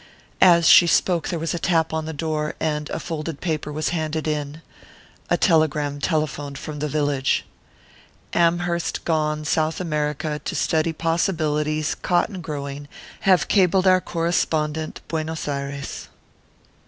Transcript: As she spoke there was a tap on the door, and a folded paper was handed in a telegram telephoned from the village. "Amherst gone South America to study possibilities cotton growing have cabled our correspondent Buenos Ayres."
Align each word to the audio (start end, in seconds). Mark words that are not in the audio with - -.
As 0.41 0.67
she 0.67 0.87
spoke 0.87 1.27
there 1.27 1.37
was 1.37 1.53
a 1.53 1.59
tap 1.59 1.93
on 1.93 2.05
the 2.05 2.11
door, 2.11 2.55
and 2.59 2.89
a 2.89 2.99
folded 2.99 3.39
paper 3.39 3.71
was 3.71 3.89
handed 3.89 4.27
in 4.27 4.63
a 5.29 5.37
telegram 5.37 5.99
telephoned 6.01 6.57
from 6.57 6.79
the 6.79 6.87
village. 6.87 7.45
"Amherst 8.33 9.05
gone 9.05 9.45
South 9.45 9.79
America 9.79 10.41
to 10.43 10.55
study 10.55 10.91
possibilities 10.91 11.93
cotton 11.93 12.41
growing 12.41 12.87
have 13.29 13.47
cabled 13.47 13.85
our 13.85 14.01
correspondent 14.01 15.01
Buenos 15.07 15.47
Ayres." 15.47 16.07